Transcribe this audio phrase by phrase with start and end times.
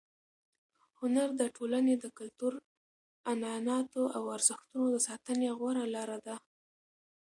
[0.99, 2.53] هنر د ټولنې د کلتور،
[3.31, 6.35] عنعناتو او ارزښتونو د ساتنې غوره لار ده.